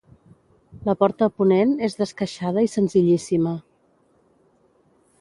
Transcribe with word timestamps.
La 0.89 0.95
porta 1.03 1.27
a 1.27 1.33
ponent 1.41 1.75
és 1.89 1.99
d'esqueixada 2.01 2.65
i 2.69 2.73
senzillíssima. 2.79 3.57